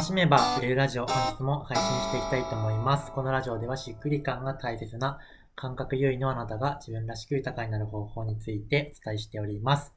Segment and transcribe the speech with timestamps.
[0.00, 3.12] 楽しめば売れるラジオ本日も配信していきたいと思います。
[3.12, 5.18] このラジオではしっくり感が大切な
[5.54, 9.92] 感覚優位のあなたが自分らしく豊かになる方法についてお伝えしております。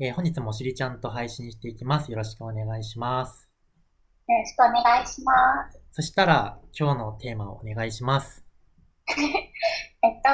[0.00, 2.10] えー本日もおしりちゃんと配信していきます。
[2.10, 3.50] よろしくお願いします。
[4.26, 5.82] よろしくお願いします。
[5.90, 8.42] そしたら今日のテーマをお願いします。
[9.06, 10.30] えっと、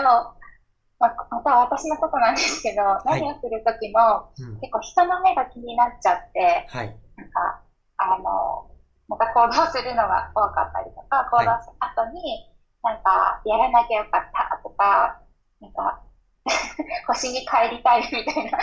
[1.00, 4.60] ままた私のことなんですけど、何をするときも、うん。
[4.60, 6.96] 結構人の目が気になっちゃって、はい。
[7.16, 7.62] なんか、
[7.96, 8.71] あの、
[9.12, 12.48] また行動するのが多かったりとか、行動した後に、
[12.82, 15.20] なんか、やらなきゃよかったとか、
[15.60, 16.02] なんか、
[17.06, 18.58] 星に帰りたいみたいな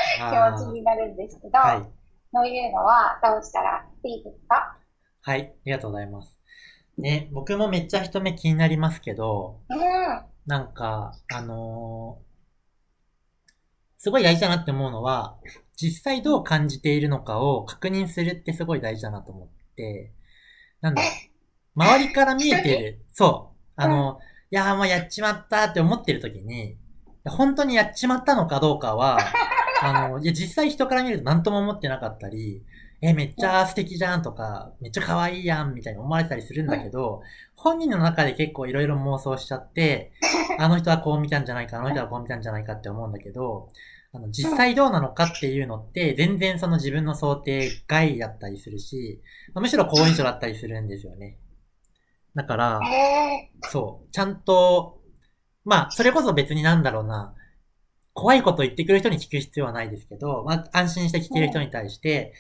[0.51, 1.91] 気持ちになるんですけど、はい。
[2.33, 4.77] そういうのはどうしたらいいですか？
[5.21, 5.41] はい。
[5.41, 6.37] ありがとうございます。
[6.97, 10.25] ね、僕もめっちゃ人目気になりますけど、うん。
[10.45, 12.29] なんか、あのー
[13.97, 15.37] すごい大事だなって思うのは、
[15.75, 20.13] 実際どう感じているのかを確認するってすごい大事だなと思って、
[20.81, 21.01] なんだ
[21.75, 24.19] 周りから見えてる、そう、あの、
[24.51, 26.77] いやーもうやっちまったって思ってる時に、
[27.25, 29.19] 本当にやっちまったのかどうかは、
[29.81, 32.63] あの、いや実際人から見ると何とも思ってなかったり、
[33.01, 37.21] え、めっちゃ素敵じゃんとか、めっちゃ可愛いやんみたいに思われたりするんだけど、
[37.55, 40.11] 本人の中で結構いろいろ妄想しちゃって、
[40.59, 43.69] あの人はこう見たんじゃないか、あの人はこう見たんじゃないかって思うんだけど、
[44.11, 49.21] あの、実際どうなのかっていうのって、全然その自分の想定外だったりするし、
[49.53, 51.37] まあむしろ好印象だったりするんですよね。
[52.35, 55.01] だから、えそう、ちゃんと、
[55.65, 57.35] まあ、それこそ別になんだろうな、
[58.13, 62.33] 怖いこと言ってくる人に聞く必要はないですけど、まあ、安心して聞ける人に対して、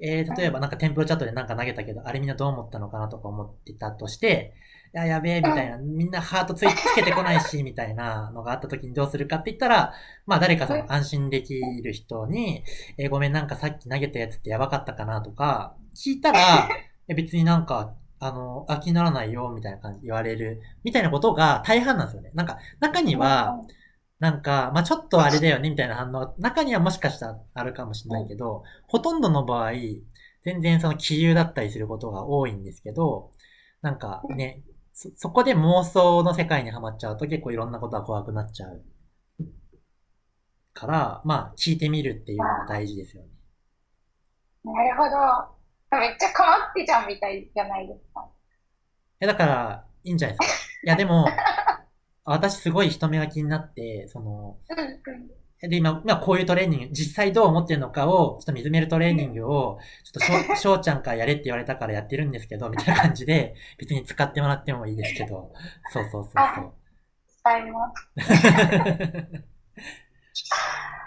[0.00, 9.92] えー、例えばなんかテンプルチャットでなんか投げたけど、あれみんなどう思ったのかなとか思ってたとして、いや、やべえ、みたいな、みんなハートついつけてこないし、みたいなのがあった時にどうするかって言ったら、
[10.26, 12.62] まあ誰かその安心できる人に、
[12.96, 16.68] えーごめんなんかさっき投げたやつってやばかったかなとか、聞いたら、
[17.08, 22.30] え別になんか、あの、あ、気にならないよ、みたいな感じで言われる、みたいなことが大半なんですよね。
[22.34, 23.60] なんか、中には、
[24.20, 29.72] なんか、まあちょっとあれだよね、みたいな反応が、中にはもしかしたらあるかもしれないけど、ほとんどの場合、
[30.44, 33.32] 全然その気流だったりすることが多いんですけど、
[33.82, 34.62] なんかね、
[34.94, 38.82] そ、そこで妄想の世界にはまっちゃうと結構いろんなことが怖くなっちゃう。
[40.72, 43.28] から、まあ聞いてみるっていうのが大事ですよね。
[44.64, 45.98] なるほど。
[45.98, 48.28] めっちゃかまってちゃんみたいじゃないですか。
[49.20, 50.54] え、だから、いいんじゃないですか。
[50.84, 51.26] いや、でも、
[52.24, 55.43] 私すごい人目が気になって、その、うんうん。
[55.68, 65.52] で、今、今こういうトレーニング、実際どう思ってるのかを、ちょっと見つめるトレーニングを、ちょっとしょう、しょうちゃんからやれって言われたからやってるんですけど、みたいな 感じで、別に使ってもらってもいいですけど、
[65.92, 66.72] そうそうそうそう。
[67.38, 69.54] 使います。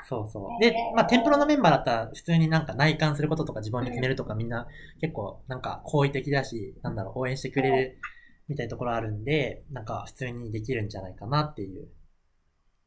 [0.08, 0.62] そうそう。
[0.62, 4.68] で、まあ、テンプロのメンバーだったら、普通になんか内観することとか自分を見つめるとかみんな
[5.02, 8.00] 結構なんか好意的だし、なんだろう、応援してくれる
[8.48, 11.90] みたいなところあるんで、なんか普通にできるんじゃないかなっていう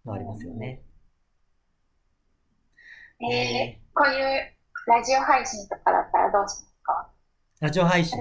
[0.07, 0.83] のありますよね。
[3.23, 7.11] えー、こういうラジオ配信とかだったらどうしますか？
[7.61, 8.19] ラジオ配信？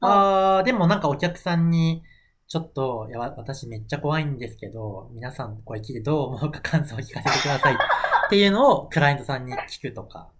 [0.00, 2.02] あー、でもなんかお客さんに、
[2.48, 7.74] ちょっと、いや、わ私めっちゃ怖いんですけど、皆さんこれ聞いてどう思うか感想を聞かせてください。
[8.26, 10.32] っていうのをクライアントさんに聞くとか。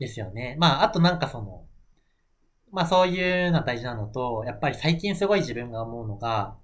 [0.00, 0.56] ですよね。
[0.58, 1.66] まあ、あとなんかその、
[2.72, 6.56] まあそういうのは大事なのと、やっぱり最近すごい自分が思うのが、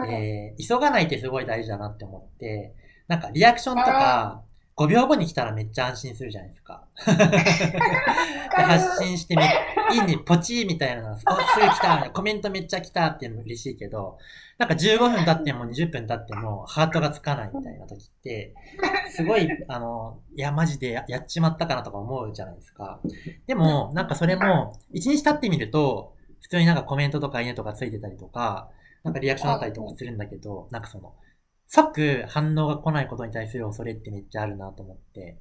[0.00, 2.74] えー、急がないってすごい大事だなって思って、
[3.08, 4.42] なんかリアクションとか、
[4.78, 6.84] 5秒後に来たらめっちゃ安心するじゃないですか。
[7.04, 9.42] で発信してめ、
[9.92, 11.32] いいね、ポチーみたいなの、お、すぐ
[11.68, 14.18] 来た、コメントめっちゃ来たっていうのも嬉しいけど、
[14.56, 18.54] なんか15分経っても20分経ってもハートがつかないみたいな時って、
[19.10, 23.00] すごい、あの、いや、マジでややっちまったかなとか思うじゃないですか。
[23.48, 28.68] でも、なんかそれも、1日経ってみると、普通になんかコメントとかいいねとかついてたりとか、
[29.02, 31.14] なんかリアクションあったりとかするんだけど、なんかその、
[31.68, 35.38] 即反応が来ないことに対する恐れってめっちゃあるなと思って、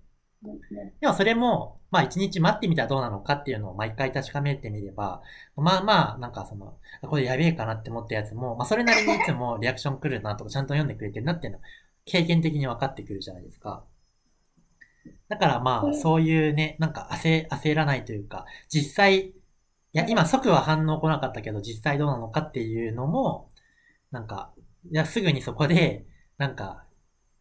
[1.02, 5.22] でもそれも、まあ一日待ってみたらどうなのかっていうのを毎回確かめてみれば、
[5.56, 11.66] まあまあ、なんかその、あこれやべえかなって思ったやつも、まあそれなりにいつもリアクション来るなとかちゃんと読んでくれてるなっていうのは
[12.06, 13.84] 経験的に分かってくるじゃないですか。
[15.30, 19.34] だからまあ、そういうね、なんか焦、焦らないというか、実際、い
[19.94, 23.50] や、今即は反応来なかったけど、実際どうなのかっていうのも、
[24.12, 24.54] なんか、
[24.92, 26.06] いや、すぐにそこで、
[26.38, 26.86] なんか、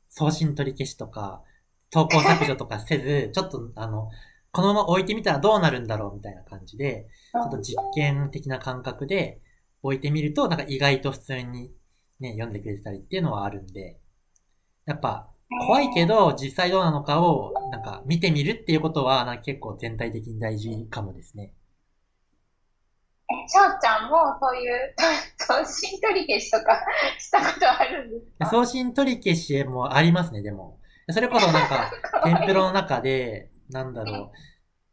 [0.08, 1.43] 送信取り消しとか、
[1.90, 4.10] 投稿削除とかせず、 ちょっと、あの、
[4.52, 9.40] このまま置いてみたらどうなるんだろうみたいな感じで、ちょっと実験的な感覚で
[9.82, 11.72] 置いてみると、なんか意外と普通に
[12.20, 13.98] ね、読んでくれてたりっていうのはあるんで、
[14.87, 15.31] やっぱ、
[15.66, 21.52] 怖いけど、実際どうなのかを、なんか見てみるっていうことは、なんか結構全体的に大事かもですね。
[23.48, 24.94] しょうちゃんもそういう
[25.38, 26.84] 送信取り消しとか
[27.19, 30.78] したことあるんですか送信取り消しもありますね、でも。
[31.10, 31.90] それこそなんか、
[32.25, 34.32] テンプロの中で、なんだろ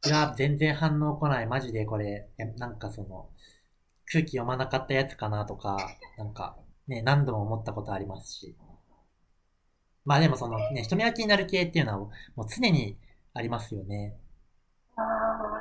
[0.06, 0.08] う。
[0.08, 1.48] いや、全然反応来ない。
[1.48, 3.30] マジでこれ、なんかその、
[4.12, 5.78] 空気読まなかったやつかなとか、
[6.18, 6.58] なんか、
[6.88, 8.56] ね、何度も思ったことありますし。
[10.06, 11.98] まあでもそのね、人目が気になる系っていうのは、
[12.36, 12.98] もう常に
[13.34, 14.16] ありますよね。
[14.96, 15.53] ああ、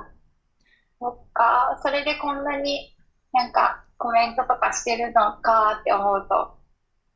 [1.02, 1.80] そっか。
[1.82, 2.94] それでこんなに
[3.32, 6.56] なんかコメントとかしてるのかって思うと、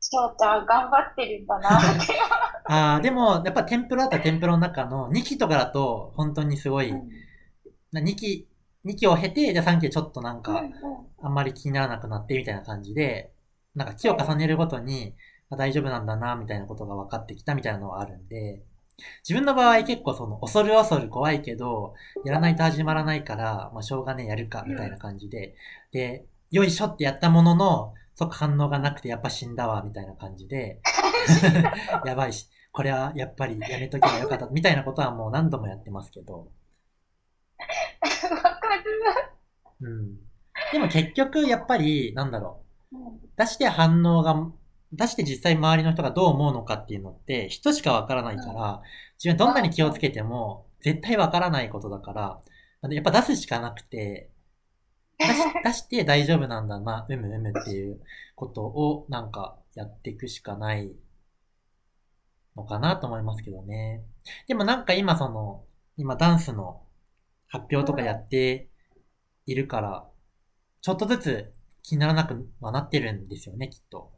[0.01, 2.13] 翔ちゃん頑張ってるんだなって。
[2.69, 8.49] ああ、でも、やっぱ天ぷらだったら天ぷらの中の2期とかだと、本当にすごい、うん、2期、
[8.85, 10.61] 2期を経て、じゃあ3期ちょっとなんか、
[11.21, 13.31] あんまり気にならなくなってみたいな感じで、
[13.73, 15.15] なんか木を重ねるごとに、
[15.51, 18.63] 大丈夫なんだな、みたいなことが分かってきたみたいなのはあるんで、
[19.27, 21.93] 自分の場合結構その、恐る恐る怖いけど、
[22.25, 25.55] やらないと始まらないから、まあしょうがねえやるか、みたいな感じで、
[25.91, 30.81] で、よいしょってやったものの、即反応がなくてやっぱ死んだわ、みたいな感じで、
[32.05, 36.39] やばいし、これはやっぱりやめとけばよかった、みたいなことはもう何度もやってますけど。
[36.39, 36.47] わ
[38.39, 39.81] かる。
[39.81, 40.15] うん。
[40.71, 42.97] でも結局、やっぱり、なんだろう。
[43.35, 44.33] 出して反応が
[44.93, 48.81] 出して実際周りの人がどう思うのかっていうのって、人しかわからないから、
[49.17, 52.41] 自分どんなに気をつけても、絶対わからないことだから、
[52.89, 54.31] やっぱ出すしかなくて、
[55.19, 55.31] 出し
[55.63, 58.01] 出して大丈夫なんだな、うむうむっていう
[58.35, 60.95] ことをなんかやっていくしかない
[62.55, 64.03] のかなと思いますけどね。
[64.47, 65.65] でもなんか今その、
[65.97, 66.83] 今ダンスの
[67.47, 68.69] 発表とかやって
[69.45, 70.09] いるから、
[70.81, 74.16] ちょっとずつ気にならなくはなってるんですよね、きっと。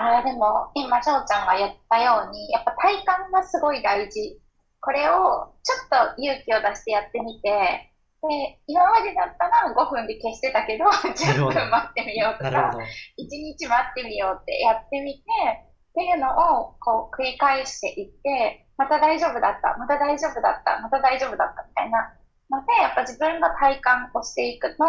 [0.00, 4.40] ああ、でも、今、翔ちゃんが言ったように、やっぱ体感がすごい大事。
[4.80, 7.92] これを、ちょっと勇気を出してやってみて、
[8.24, 12.72] で、今までだったら5分で消してたけど、10分待ってみようとか、
[13.20, 22.12] 1日待ってみようってやってみて、っていうのをこう繰り返していって、また大丈夫だった、また大丈夫だった、また大丈夫だったみたいな
[22.48, 24.84] ので、やっぱ自分が体感をしていくと、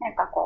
[0.00, 0.45] なんかこう、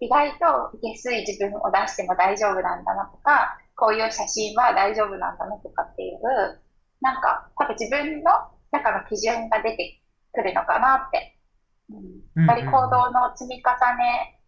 [0.00, 6.20] 意外と下水自分を出しても大丈夫なんだなとか、こういう写真は大丈夫なんだなとかっていう、
[7.00, 8.30] なんか、多分自分の
[8.70, 10.00] 中の基準が出て
[10.32, 11.38] くるのかなって。
[11.90, 14.38] うん、やっぱり行動の積み重ね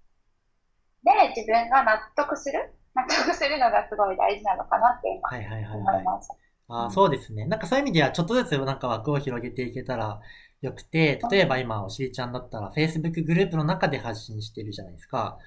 [1.05, 6.29] で自分が納得する納得するのがすごい大事なのかなって今思います。
[6.29, 7.47] はいはいはい、はい、あそうですね。
[7.47, 10.21] なんかそういう意味ではちょっとずつなんか枠を広げていけたら
[10.61, 15.39] よくて、例えば今、おしりちゃんだったら Facebook グループの中で発信してるじゃないですか。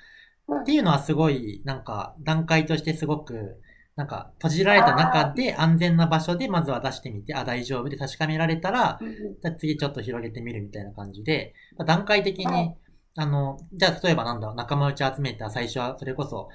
[0.61, 3.61] っていうのはすごい、なんか、段階としてすごく、
[3.95, 8.99] なんか、閉じられた中で安全な場所でまずは出してみて、あ、大丈夫で確かめられたら、
[9.41, 12.75] じゃ次ちょっと広げてみるみたいな感じで、まあ、段階的に、
[13.15, 16.49] あの、じゃあ例えばなんだろう、仲間内集めた最初はそれこそ、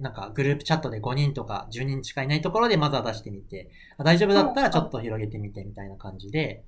[0.00, 6.64] なんかグループチャットで5人とか10人しかいないところでまずは出してみて、あ大丈夫だったらちょっと広げてみてみたいな感じで、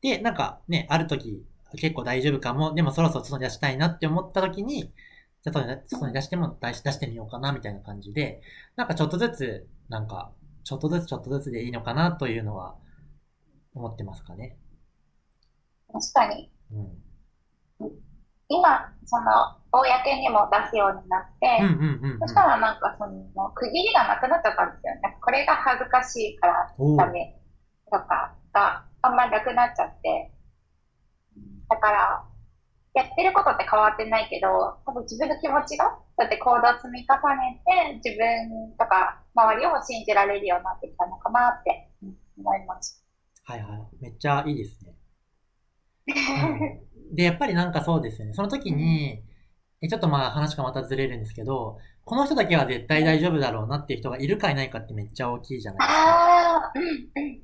[0.00, 1.44] で、なんかね、ある時、
[1.76, 4.92] 結構大丈夫かも、でもそろそろ外に出したいなって思った時に、
[5.42, 5.52] じゃあ
[5.86, 8.40] 外に出しても出し出してみようかな、みたいな感じで、
[8.76, 10.32] なんかちょっとずつ、なんか、
[10.64, 12.76] ちょっとずつちょっとずつでいいのかなというのは、
[13.74, 14.58] 思ってますかね。
[15.92, 16.50] 確かに。
[17.80, 17.90] うん、
[18.48, 21.60] 今、その、公にも出すようになって、
[22.20, 25.18] そしたらなんかその、区切りがなくなっちゃったんですよね。
[25.22, 27.38] これが恥ずかしいからダメ
[27.86, 30.32] とかがあんまりなくなっちゃって。
[31.68, 32.24] だから、
[32.94, 34.48] やってることって変わってないけど、
[34.86, 35.86] 多分自分の気持ちが、
[36.16, 41.90] そうやって行動を積み重ねて、自分とか周りを信じられるようになってきたのかなって、
[42.38, 43.04] 思います。
[43.44, 43.88] はいはい。
[44.00, 44.94] めっちゃいいですね。
[46.08, 48.34] うん、で、やっぱりなんかそうですよね。
[48.34, 49.22] その時に、
[49.88, 56.10] ちょっとまあ話がまたずれるんですけど、この人だけは絶対大丈夫だろうなっていう人がいるかいないかってめっちゃ大きいじゃないですか。
[56.10, 57.37] ああ、うんうんうん。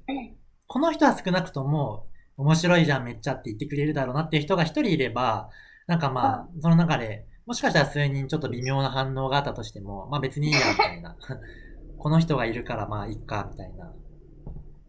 [0.74, 5.48] この人は少なくとも、面白いじゃんめっちゃって言ってくれるだろうなっていう人が一人いれば、
[5.86, 11.16] なんかまあ、その中で、もしかしたら数人ちょっと微妙な反応があったとしても、まあ別にいいやみたいな。
[11.96, 13.94] この人がいるからまあいいかみたいな。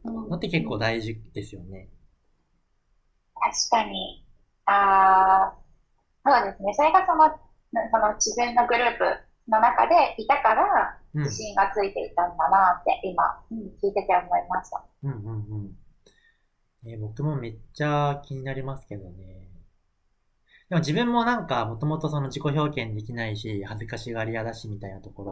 [0.05, 1.87] のって結構大事ですよね。
[3.35, 4.25] 確かに。
[4.65, 5.53] ああ、
[6.25, 6.73] そうですね。
[6.73, 7.29] それがその、
[7.91, 9.05] その自分のグループ
[9.47, 14.83] の中でいたから、自信がついていたんだなって今、うん、聞いてて思いました。
[15.03, 15.71] うんうんうん。
[16.87, 19.45] えー、僕もめっちゃ気になりますけどね。
[20.69, 25.31] でも自分もなんかもともとその自己表現できないし、恥ずかしがり屋だしみたいなところ。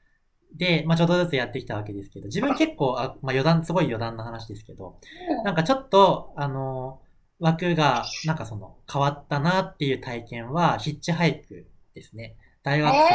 [0.56, 5.00] で、まあちょっとずつやってきたわけですけど、自分結構、あまあ余談、すごい余談な話ですけど、
[5.42, 7.00] なんかちょっと、あの、
[7.40, 12.36] 枠が、なんかその、変わったなっていう体験は、ヒッチハイクですね。
[12.64, 13.08] 大えー、学怖い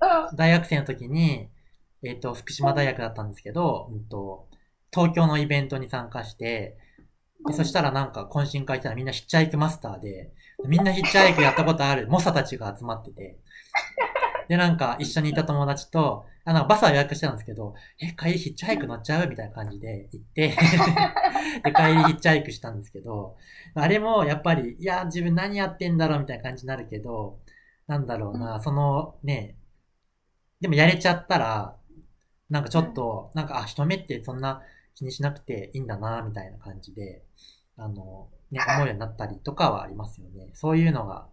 [0.00, 0.30] 生、。
[0.30, 0.36] うん。
[0.36, 1.50] 大学生の時に、
[2.02, 4.48] えっ、と、福島大学だったんですけど、うんと、
[4.92, 6.78] 東京のイベントに参加して、
[7.46, 10.32] でそしたらなんか懇親会行ったらみんなヒッチハイクマスターで、
[10.66, 13.38] みんなヒッチハイクやったことある 猛者たちが集まってて、
[14.48, 19.28] で、なんか一緒にいた友達と、あの、バスは予約してたんですけど、え、帰りヒッチハイク乗っちゃう？
[19.28, 20.54] みたいな感じで行って、で、
[21.72, 23.36] 帰りヒッチハイクしたんですけど、
[23.74, 26.20] あれもやっぱり、いや、自分何やってんだろう？
[26.20, 27.38] みたいな感じになるけど、
[27.86, 29.56] なんだろうな、そのね、
[30.60, 31.76] でもやれちゃったら、
[32.50, 34.62] なんかちょっと、なんか、あ、人目ってそんな
[34.94, 37.22] 気にしなくていいんだな、みたいな感じで、
[37.76, 40.50] あの、ね、 思うようになったりとかはありますよね。
[40.54, 41.28] そういうのが、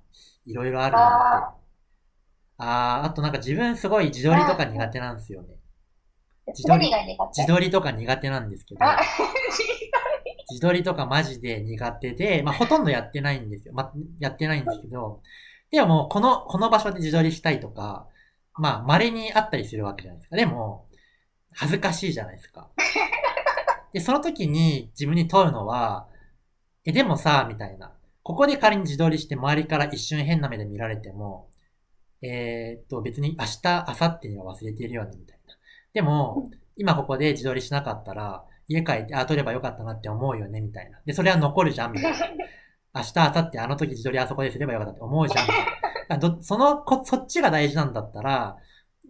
[0.46, 1.62] いろいろあるなって。
[2.58, 5.56] あー、あとなんか自分すごい自撮りとか苦手なんですよね。
[6.48, 6.92] 自撮り
[7.38, 9.00] 自撮りとか苦手なんですけど、あ、
[10.50, 13.74] 自撮りとかマジで苦手で、まあほとんどやってないんですよ。
[13.74, 15.22] まあやってないんですけど、
[15.72, 18.08] でももうこの、この場所で自撮りしたいとか、
[18.54, 20.36] まあ稀にあったりするわけじゃないですか。
[20.36, 20.88] でも、
[21.54, 22.70] 恥ずかしいじゃないですか。
[23.94, 26.08] で、その時に自分に問うのは、
[26.86, 27.94] え、でもさ、みたいな。
[28.24, 31.50] ここで仮に自撮りして周りから一瞬変な目で見られても、
[32.22, 35.56] えーっと、別に明日、明後日には忘れているよね、みたいな。
[35.94, 41.00] でも、今ここで自撮りしなかったら、家帰って、あ、撮ればよかったなって思うよね、みたいな。
[41.06, 42.20] で、それは残るじゃん、みたいな。
[42.94, 45.48] 明日、明後日、あの時自撮りあそこですればよかったって思うじゃん。
[46.20, 48.58] どそのこ、そっちが大事なんだったら、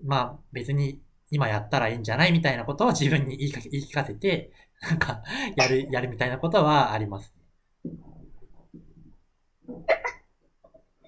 [0.06, 5.24] まあ、別に今やったらいいんじゃないみたいなことを自分に言いかけ言い聞かせて、 なんか、
[5.56, 7.34] やる、やるみたいなことはあります。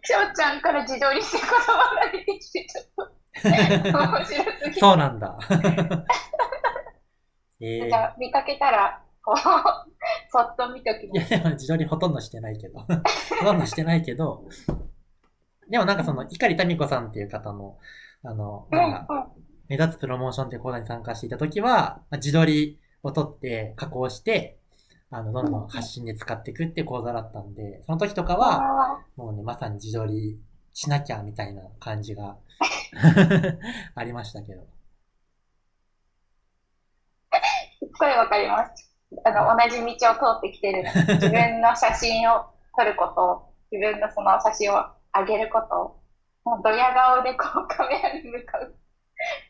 [0.05, 4.73] しょうちゃんから自撮りって言葉が出てきて、ちょっと面白すぎる。
[4.79, 5.37] そうなんだ。
[7.61, 9.92] ええじゃあ見かけたら、こう、
[10.33, 11.23] そっと見ときいや。
[11.25, 12.79] でも自撮りほとんどしてないけど。
[13.39, 14.47] ほとんどしてないけど、
[15.69, 17.77] でもなんかその、碇民子さんっていう方の、
[18.23, 19.31] あの、うん、なんか、
[19.67, 24.57] 目立つプロモーションっていう講座に参加していた時は、まあ自撮りを撮って加工して、
[25.11, 30.39] あの、どんどん発信で使っていくっていう講座だったんで、その時とかは、あもうね、まさに自撮り
[30.73, 32.37] しなきゃみたいな感じが
[33.93, 34.61] ありましたけど。
[34.61, 34.65] ー
[37.77, 38.92] すっごいわかります。
[39.23, 40.83] あの、同じ道を通ってきてる。
[41.15, 42.45] 自分の写真を
[42.77, 46.01] 撮ること、自分のその写真を上げること、
[46.43, 48.75] もうドヤ顔でこうカメラに向かう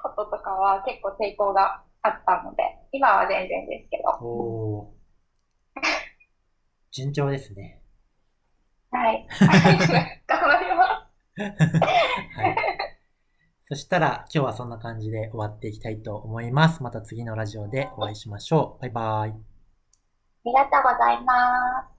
[0.02, 4.94] こととかは結構抵抗があったので、今は全然ですけど。
[6.92, 7.82] 順調ですね。
[8.92, 9.28] はい。
[10.28, 11.44] 頑張ります。
[12.38, 12.56] はい。
[13.70, 16.84] そしたら今日はそんな感じで終わっていきたいと思います。
[16.84, 18.82] また次のラジオでお会いしましょう。
[18.82, 19.53] バイバイ。
[20.46, 21.93] ありがとうございます。